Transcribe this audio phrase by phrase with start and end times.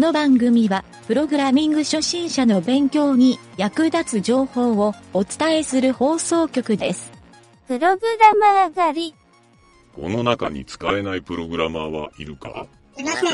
[0.00, 7.12] の番組は、プログラミング初心者の勉強に役立つ情報をお伝えする放送局です。
[7.68, 9.14] プログラマー狩り。
[9.94, 12.66] この中に使えないプログラマーはいるか？
[12.96, 13.30] いません。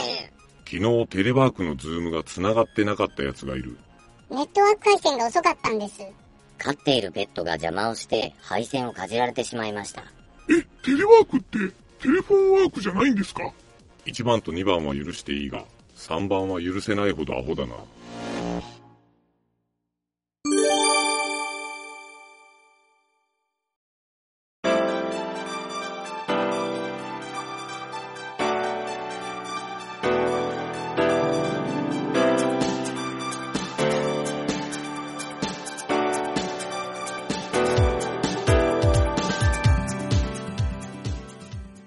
[0.68, 3.78] 昨日テレワークの Zoom が繋がってなかった奴がいる。
[4.28, 6.02] ネットワーク回線が遅かったんです。
[6.58, 10.02] 飼っているペットが邪魔をして配線をかじられてしまいました。
[10.50, 11.58] え、テレワークって
[12.00, 13.52] テレフォンワークじゃないんですか
[14.06, 15.64] ？1番と2番は許していいが、
[15.96, 17.74] 3番は許せないほどアホだな。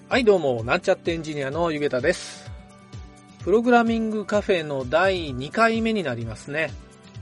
[0.09, 2.38] はい、どうも、なんちゃってエンジニアのゆげたです。
[3.43, 6.71] プログラミングカフェの第2回目になりますね。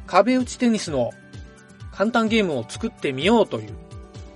[0.08, 1.12] 壁打ちテニスの
[1.92, 3.73] 簡単ゲームを作ってみようという、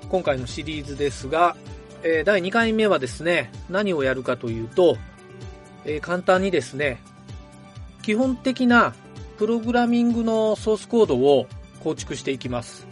[0.09, 1.56] 今回のシリーズですが、
[2.04, 4.96] えー第2回目はですね、何をやるかというと、
[5.86, 7.02] えー簡単にですね、
[8.04, 8.94] 基本的な
[9.40, 11.48] プログラミングのソースコードを
[11.84, 12.86] 構築していきます。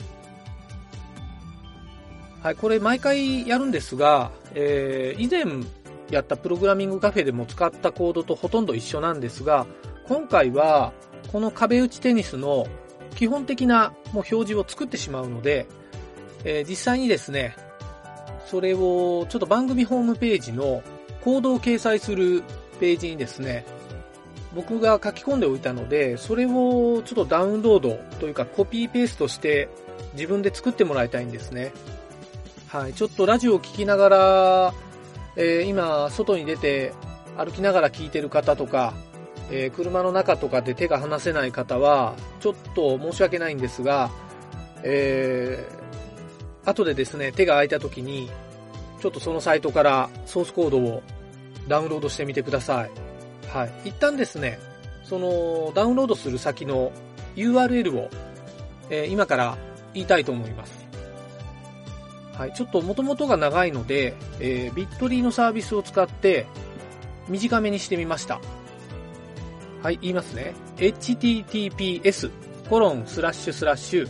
[2.42, 5.64] はい、これ毎回やるんですが、えー以前
[6.12, 9.66] やったプログラミングカフェでも使ったコードとほとんど一緒なんですが、
[10.08, 10.94] 今回は
[11.32, 12.68] この壁打ちテニスの
[13.16, 15.68] 基本的なもう表示を作ってしまうので、
[16.44, 17.56] えー実際にですね、
[18.48, 20.82] それをちょっと番組ホームページの
[21.22, 22.44] コードを掲載する
[22.80, 23.66] ページにですね、
[24.56, 29.70] 僕が書き込んでおいたので、それをちょっとダウンロードというかコピーペーストして
[30.14, 31.72] 自分で作ってもらいたいんですね。
[32.68, 34.74] はい、ちょっとラジオを聞きながら、
[35.42, 36.92] えー今、外に出て
[37.38, 38.94] 歩きながら聞いてる方とか、
[39.50, 44.12] えー車の中とかで手が離せない方は、ちょっと申し訳ないんですが、
[44.84, 48.30] えー、後でですね、手が空いた時に、
[49.00, 51.02] ちょっとそのサイトからソースコードを
[51.70, 52.92] ダウンロードしてみてください。
[53.48, 53.72] はい。
[53.86, 54.60] 一旦ですね、
[55.06, 56.92] そのダウンロードする先の
[57.38, 58.10] URL を、
[58.90, 59.58] えー今から
[59.94, 60.89] 言いたいと思います。
[62.40, 66.46] はい、ちょっと元々が長いので、えー、ビットリーのサービスを使って
[67.28, 68.40] 短めにしてみました。
[69.84, 70.56] はい、言いますね。
[70.78, 72.32] https
[72.70, 74.10] コロンスラッシュスラッシュ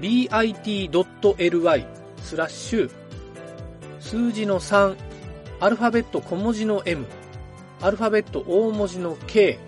[0.00, 1.86] bit.ly
[2.24, 2.90] スラッシュ
[4.00, 4.96] 数字の3
[5.60, 7.06] アルファベット小文字の m
[7.80, 9.60] アルファベット大文字の k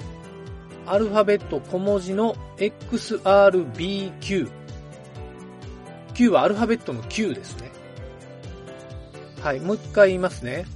[0.86, 4.50] アルファベット小文字の xrbq
[6.14, 7.81] Q はアルファベットの Q ですね。
[9.42, 10.66] はい、もう一回言いますね。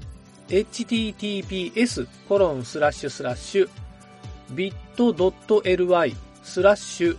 [0.48, 3.68] https コロンスラッシュスラッシュ
[4.54, 7.16] bit.ly スラッシュ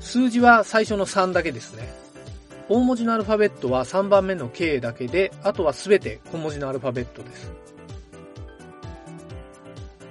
[0.00, 1.92] 数字は最初の3だけですね。
[2.68, 7.52] 大文字のアルファベットは3番目の K だけで、あとはすべて小文字のアルファベットです。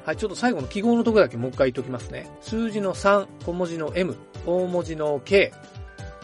[0.05, 2.29] はい、ちょっと最後の記号のところだけもう一回言っておきますね。
[2.41, 5.53] 数字の3、小文字の M、大文字の K、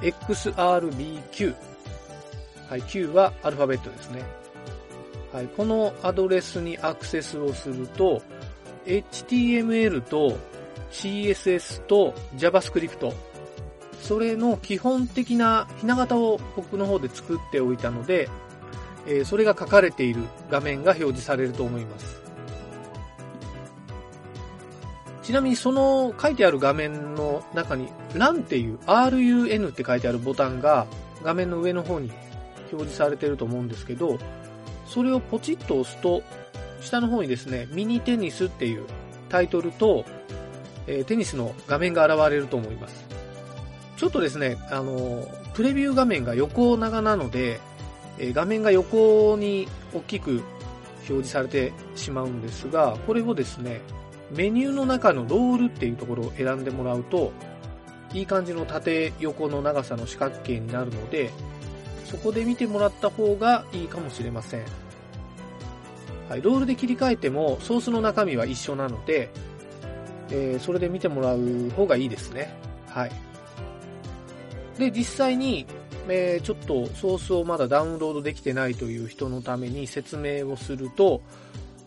[0.02, 1.56] XRBQ。
[2.70, 4.24] はい、Q はアルファベットですね。
[5.32, 8.22] はい、このアドレスにアクセスをすると、
[8.86, 10.38] HTML と
[10.92, 13.14] CSS と JavaScript、
[14.02, 18.28] それの基本的なひな形を僕の方で作っておいたので、
[19.08, 22.19] えそれが書かれている画面が表示されると思います。
[25.30, 30.88] ちなみにその書いてある画面の中に RUN っていう RUN って書いてあるボタンが
[31.24, 32.10] 画面の上の方に
[32.72, 34.18] 表示されてると思うんですけど、
[34.88, 36.24] それをポチッと押すと、
[36.82, 38.88] 下の方にですね、ミニテニスっていう
[39.30, 40.04] タイトルと、
[40.88, 43.06] えーテニスの画面が現れると思います。
[43.98, 47.60] ちょっとですね、あの、プレビュー画面が横長なので、
[48.18, 50.42] えー画面が横に大きく
[51.02, 53.82] 表示されてしまうんですが、これをですね、
[54.32, 57.32] メニューの中のロールっていうところを選んでもらうと、
[58.14, 61.32] いい感じの縦横の長さの四角形になるので、
[62.06, 64.64] そこで見てもらった方がいいかもしれません。
[66.28, 69.30] はい、ロールで切り替えてもソースの中身は一緒なので、
[70.32, 72.54] えーそれで見てもらう方がいいですね。
[72.88, 73.12] はい。
[74.78, 75.66] で、実際に、
[76.08, 81.22] えーちょっとソースをまだダウンロードできてないという人のために説明をすると、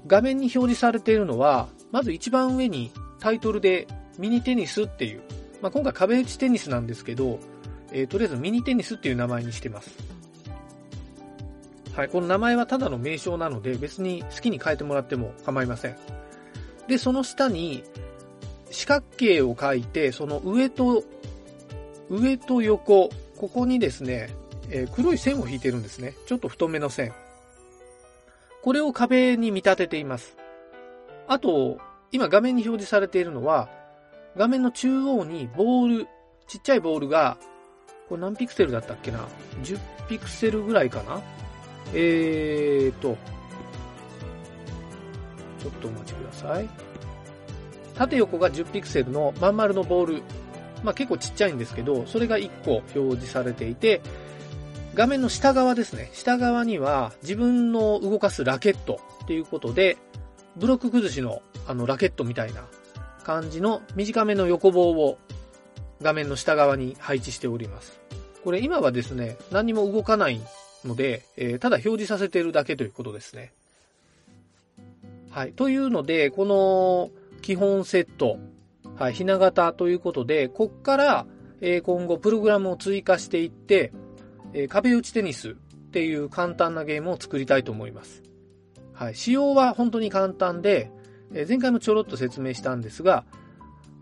[0.07, 2.91] 画面に表示されているのは、まず一番上に
[3.21, 3.87] タイトルで
[4.19, 5.23] ミニテニスっていう、
[5.61, 7.39] まあ、今回壁打ちテニスなんですけど、
[7.93, 9.91] えーとりあえずミニテニスっていう名前にしてます。
[11.95, 15.97] はい、この名前はただの名称なので別に好きに変えてもらっても構いません。
[16.89, 17.85] で、その下に
[18.71, 21.05] 四角形を書いて、その上と、
[22.09, 24.31] 上と横、ここにですね、
[24.71, 26.15] えー黒い線を引いてるんですね。
[26.27, 27.13] ちょっと太めの線。
[28.63, 30.42] これを壁に見立てています。
[31.33, 31.79] あと、
[32.11, 33.71] 今画面に表示されているのは、
[34.37, 36.09] 画面の中央にボール、
[36.47, 37.39] ちっちゃいボールが、
[38.11, 39.21] これ何ピクセルだったっけな
[39.63, 39.79] ?10
[40.11, 41.23] ピクセルぐらいかな？
[41.95, 43.17] えーと、
[45.59, 46.69] ちょっとお待ちください。
[47.95, 50.23] 縦横が10ピクセルのまん丸のボール。
[50.85, 54.03] まあ結構ちっちゃいんですけど、それが1個表示されていて、
[54.93, 56.11] 画面の下側ですね。
[56.13, 59.97] 下側には自分の動かすラケットっていうことで、
[60.57, 62.65] ブロック崩しのあのラケットみたいな
[63.25, 65.19] 感じの短めの横棒を
[66.03, 68.01] 画面の下側に配置しております。
[68.45, 70.41] これ今はですね、何も動かない
[70.85, 73.53] ので、えーただ表示させてるだけということですね。
[75.31, 75.53] はい。
[75.53, 77.11] というので、この
[77.41, 78.39] 基本セット、
[78.97, 81.27] はい、ひな形ということで、こっから、
[81.61, 83.93] えー今後プログラムを追加していって、
[84.53, 85.55] えー壁打ちテニスっ
[85.93, 88.23] ていう簡単なゲームを作りたいと思います。
[89.03, 89.17] はい。
[89.17, 90.89] 仕様は本当に簡単で、
[91.35, 93.25] え前回もちょろっと説明したんですが、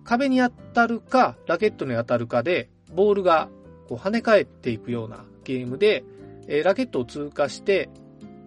[0.05, 3.49] 壁に当たるか、ラケットに当たるかで、ボールが
[3.88, 6.05] こう跳ね返っていくようなゲームで、
[6.49, 7.88] えラケットを通過して、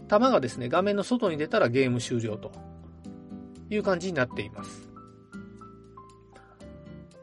[0.08, 2.52] 球がですね、画面の外に出たらゲーム終了と
[3.72, 4.90] いう感じになっています。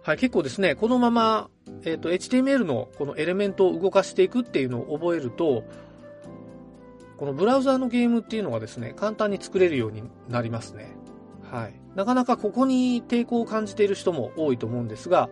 [0.02, 1.50] はい、結構ですね、このまま、
[1.84, 5.62] えっ、と、HTML のこのエレメントを動かしていくっていうのを覚えると、
[7.20, 10.96] このブラウザーのゲームっていうのがですね、簡単に作れるようになりますね。
[11.50, 11.74] はい。
[11.94, 15.28] なかなかここに抵抗を感じている人も多いと思うんですが、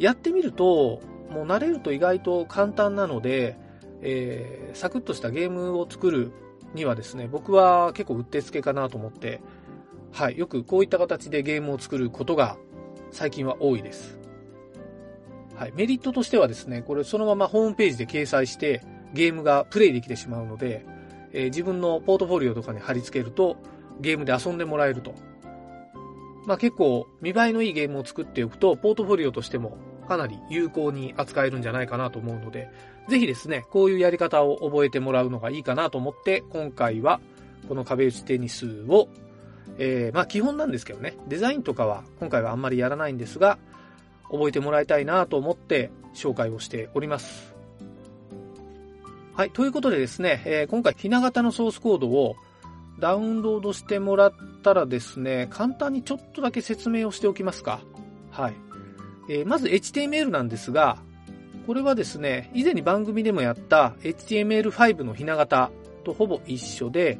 [0.00, 1.00] やってみると、
[1.30, 3.56] もう慣れると意外と簡単なので、
[4.02, 6.32] えー、サクッとしたゲームを作る
[6.74, 9.40] にはですね、僕は結構うってつけかなと思って、
[10.10, 12.56] はい、よくこういった形でゲームを作ることが
[13.12, 14.18] 最近は多いです。
[15.54, 18.82] はい、メリットとしてはですね、これそのままホームページで掲載して
[19.14, 20.84] ゲームがプレイできてしまうので、
[21.32, 23.56] えー自分のポートフォリオとかに貼り付けると
[24.00, 25.14] ゲームで遊んでもらえると。
[26.46, 29.76] まあ結構見栄えのいいゲームを作っておくと、ポートフォリオとしても
[30.08, 32.70] かなり有効に扱えるんじゃないかなと思うので、
[33.08, 37.20] ぜひですね、こういうやり方を覚えてもらうのがいいかなと思って、今回は
[37.68, 39.08] この壁打ちテニスを、
[39.78, 43.58] えーまあ基本なんですけどね、デザインとかは今回はあんまりやらないんですが、
[44.30, 47.49] 覚えてもらいたいなと思って紹介をしております。
[49.34, 52.36] はい、ということでですね、えー今回ひな形のソースコードを
[52.98, 54.32] ダウンロードしてもらっ
[54.62, 57.80] たらですね、簡単にちょっとだけ説明をしておきますか。
[58.30, 58.54] はい。
[59.28, 60.98] えーまず HTML なんですが、
[61.66, 65.70] これはですね、以前に番組でもやった HTML5 のひな形
[66.04, 67.18] とほぼ一緒で、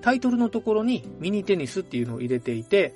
[0.00, 2.94] タイトルのところにミニテニスっていうのを入れていて、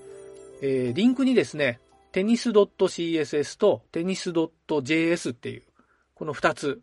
[0.62, 1.81] えーリンクにですね、
[2.11, 5.62] テニス .css とテニス .js っていう、
[6.15, 6.81] この2つ。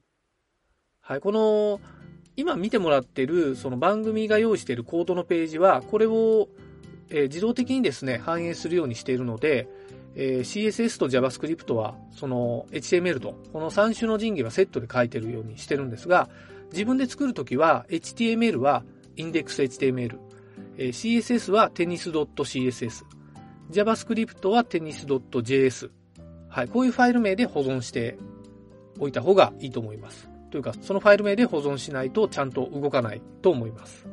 [1.07, 1.81] はい、この、
[2.35, 6.49] 今見てもらってる、その番組が用意しているコードのページは、これを、
[7.11, 9.67] えー自動的にですね、反映するようにしているので、
[10.15, 16.27] えー CSS と JavaScript は、その HTML と、この3種の神器はセットで書いてるようにしてるんですが、
[16.71, 18.83] 自分で作るときは、HTML は
[19.15, 20.17] IndexHTML、
[20.79, 23.05] えー CSS は Tennis.css、
[23.69, 25.91] JavaScript は Tennis.js。
[26.49, 28.17] はい、こういうファイル名で保存して
[28.97, 30.34] おいた方がいいと思います。
[30.55, 34.07] というか、そのファイル名で保存しないとちゃんと動かないと思います。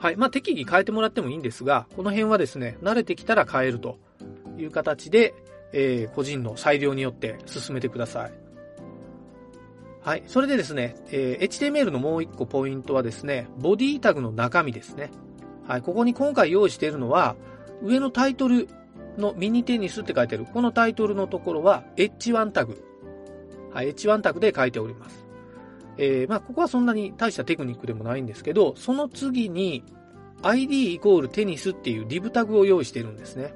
[0.00, 0.16] はい。
[0.16, 4.00] まあ、適宜変えてもらってもいいんですが、この辺はですね、慣れてきたら変えると
[4.58, 5.32] いう形で、
[5.72, 8.32] えー個人の裁量によって進めてください。
[10.02, 10.24] はい。
[10.26, 15.12] それでですね、えー HTML のもう一個ポイントはですね、ボディタグの中身ですね。
[15.68, 15.82] はい。
[15.82, 17.36] ここに今回用意しているのは、
[17.80, 18.68] 上のタイトル
[19.16, 22.89] のミニテニスって書いてある、このタイトルのところは H1 タグ。
[23.72, 23.92] はい。
[23.94, 25.24] H1 タグで書いております。
[25.96, 29.84] えーまあ、ここはそんなに大したテクニックでもないんですけど、その次に
[30.42, 33.52] ID イコールテニスっていう div タグを用意してるんですね。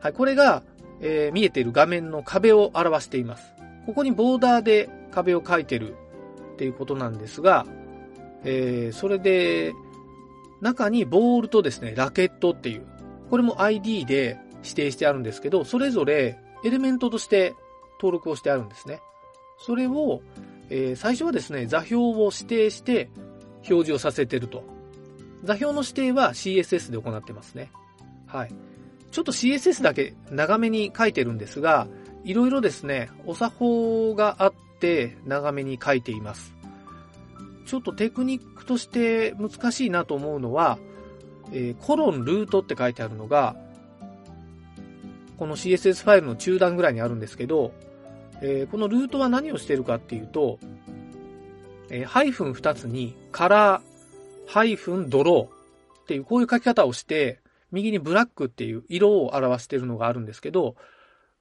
[0.00, 0.62] はい、これが、
[1.00, 3.54] えー見えてる画面の壁を表しています。
[3.86, 5.94] ここにボーダーで壁を描いてる
[6.54, 7.66] っていうことなんですが、
[8.44, 9.72] えーそれで、
[10.60, 12.86] 中にボールとですね、ラケットっていう、
[13.30, 17.54] これも ID で指定してあるんですけど、それぞれエレメントとして
[18.00, 19.00] 登録をしてあるんですね。
[19.58, 20.22] それを、
[20.68, 23.08] えー最初はですね、座標を指定して
[23.68, 24.62] 表示をさせてると。
[25.44, 27.70] 座標の指定は CSS で行ってますね。
[28.26, 28.52] はい。
[29.10, 31.86] ちょっと CSS だけ長めに書いてるんですが、
[32.24, 36.54] いろいろですね、お作法があって長めに書いています。
[37.66, 40.78] ちょっとテクニックとして難しいなと思うのは、
[41.52, 43.56] えー、コロンルートって書いてあるのが、
[45.38, 47.72] この CSS ファイルの中段ぐらいにあるんですけど、
[48.40, 50.58] えー、このルートは何をしてるかっていうと、
[51.90, 57.40] えー、ハイフン2つにカラー、ハイフンドローっていうこういう書き方をして、
[57.72, 60.76] 右にブラックっていう色を表してるのがあるんですけど、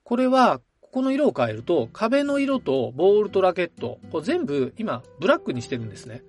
[0.04, 6.24] これは、ここの色を変えると、壁の色とボールとラケット、これ全部今、ブラックにしてるんですね。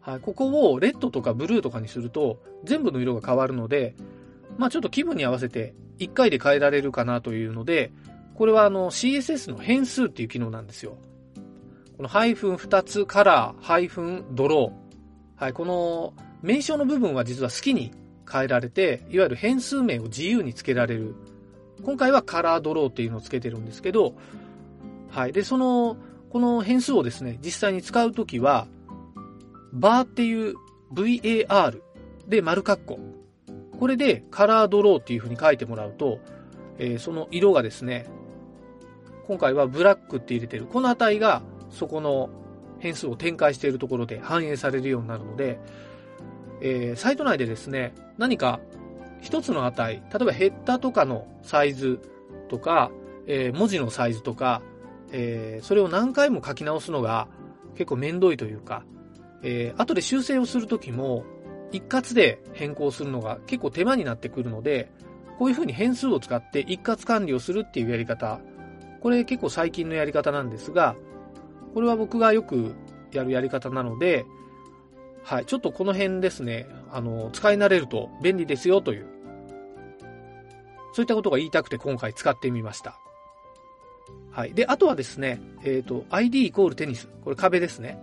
[0.00, 3.94] はい、ここをレッドとかブルーとかにすると、全部の色が変わるので、
[4.58, 7.92] まあちょっと気分に合わせて1回で変えられるかなというので、
[8.34, 10.96] これはあの CSS の変数っていう機能なんですよ。
[11.96, 15.42] このハイフン2つカラー、ハイフンドロー。
[15.42, 17.92] はい、この名称の部分は実は好きに
[18.30, 21.14] 変えられて、いわゆる変数名を自由につけられる。
[21.84, 24.14] 今回はカラードローっていうのをつけてるんですけど、
[25.10, 25.32] はい。
[25.32, 25.96] で、その、
[26.30, 28.66] この変数をですね、実際に使うときは、
[29.72, 30.54] バーっていう
[30.92, 31.80] VAR
[32.26, 32.98] で丸括弧。
[33.78, 36.18] これでカラードローっていう風に書いてもらうと、
[36.78, 38.06] えー、その色がですね、
[39.26, 40.66] 今回はブラックって入れてる。
[40.66, 42.30] この値がそこの
[42.78, 45.58] 変数を展開しているところで反映されるようになるので、
[46.60, 48.60] えー、サイト内でですね、何か
[49.20, 52.00] 一つの値、例えばヘッダとかのサイズ
[52.48, 52.90] とか、
[53.26, 54.62] えー、文字のサイズとか、
[55.12, 57.28] えー、それを何回も書き直すのが
[57.74, 58.84] 結構面倒いというか、
[59.42, 61.24] えー、後で修正をするときも
[61.74, 64.92] 一括で変更するのが結構手間になってくるので、
[65.40, 68.40] こういうふうに変数を使って一括管理をするっていうやり方、
[69.00, 70.94] これ結構最近のやり方なんですが、
[71.74, 72.76] これは僕がよく
[73.10, 74.24] やるやり方なので、
[75.24, 79.06] はい、ちょっとこの辺ですね、あの、使い慣れると便利ですよという、
[80.92, 83.00] そういったことが言いたくて今回使ってみました。
[84.30, 84.54] はい。
[84.54, 87.08] で、あとはですね、えっ、ー、と、ID イコールテニス。
[87.24, 87.98] これ壁ですね。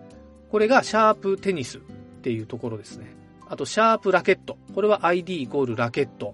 [0.49, 1.81] これがシャープテニスっ
[2.21, 3.20] ていうところですね。
[3.51, 4.57] あと、シャープラケット。
[4.73, 6.33] これは ID イコールラケット。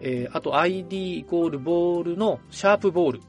[0.00, 3.20] えー、あと ID イコールボールのシャープボール。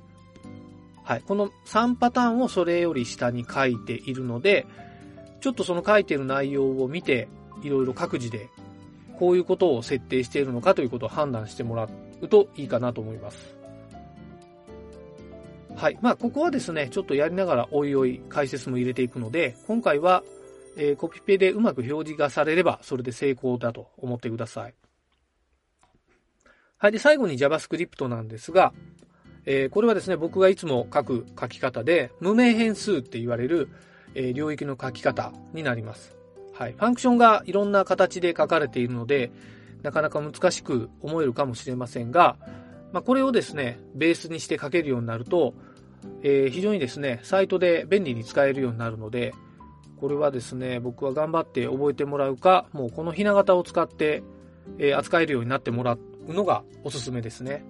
[1.06, 1.22] はい。
[1.26, 4.68] この3パターンをそれより下に書いているので、
[5.40, 7.30] ちょっとその書いてる内容を見て、
[7.64, 8.50] いろいろ各自で
[9.18, 11.88] こういうことを設定しているのかということを判断してもら
[12.20, 13.56] うといいかなと思います。
[15.78, 15.98] はい。
[16.02, 20.24] まあ、ここはですね、ちょっとやりながらおいおい解説も入れていくので、今回は、
[20.78, 24.74] えー、コピペでうまく表示がされれば、それで成功だと思ってください。
[26.78, 26.92] はい。
[26.92, 28.74] で、最後に JavaScript なんですが、
[29.46, 33.70] えー、これはですね、僕がいつも書く書き方で、無名変数って言われる、
[34.16, 36.16] えー、領域の書き方になります。
[36.54, 36.74] はい。
[36.74, 39.32] ファンクションがいろんな形で書かれているので、
[39.84, 42.38] なかなか難しく思えるかもしれませんが、
[42.92, 45.54] まあ、これをですね、ベースにして書けるようになると、
[46.24, 49.34] えー、非常にですね、サイトで便利に使えるようになるので、
[50.02, 54.24] これはですね、僕は頑張って覚えてもらうか、もうこのひな形を使って、
[54.80, 55.94] え、扱えるようになってもら
[56.28, 57.64] うのがおすすめですね。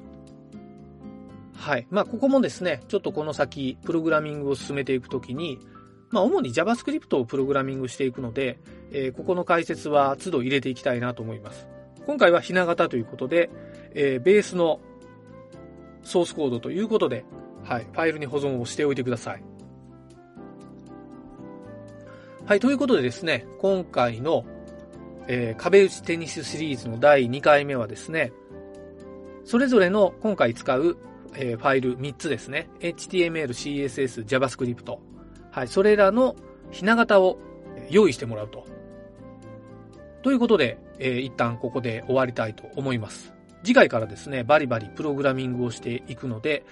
[1.54, 1.86] はい。
[1.92, 5.60] まあ、ここもですね、ちょっとこの先、プログラミングを進めていくときに、
[6.10, 8.60] まあ、主に JavaScript をプログラミングしていくので、
[8.92, 11.68] えー、ここの解説は都度入れていきたいなと思います。
[12.06, 13.50] 今回はひな形ということで、
[13.94, 14.80] えー、ベースの
[16.04, 17.26] ソースコードということで、
[17.64, 19.51] はい、ファイルに保存をしておいてください。
[22.52, 24.44] はい、ということでですね、今回の、
[25.30, 28.34] えー、壁打ちテニスシリーズの第2回目はですね、
[29.46, 30.98] それぞれの今回使う
[31.34, 32.68] えー、ファイル3つですね。
[32.82, 34.98] HTML、CSS、JavaScript。
[35.50, 36.36] はい、それらの
[36.72, 37.40] ひな形を
[37.90, 38.66] 用意してもらうと。
[40.22, 43.34] ということで、えー、一旦ここで終わりたいと思います。
[43.64, 46.66] 次回からですね、バリバリプログラミングをしていくので、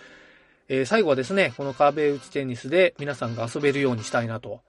[0.67, 4.59] えー、最後はですね、この壁打ちテニスで皆さんが遊べるようにしたいなと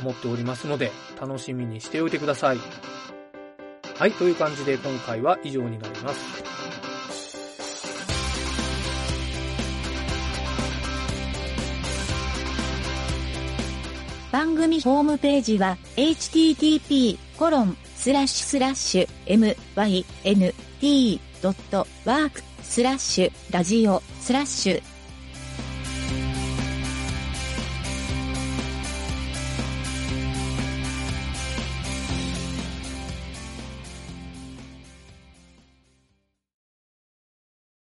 [0.00, 2.58] 思っておりますので、楽しみにしておいてください。
[3.96, 6.44] はい、という感じで今回は以上になります。
[14.32, 17.18] 番組ホームページは http://
[21.44, 24.93] mynt.work スラッシュラジオスラッシュ